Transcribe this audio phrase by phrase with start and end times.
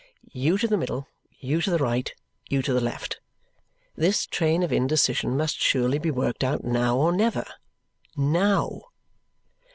[0.33, 1.07] You to the middle,
[1.37, 2.11] you to the right,
[2.49, 3.21] you to the left.
[3.95, 7.45] This train of indecision must surely be worked out now or never.
[8.17, 8.81] Now!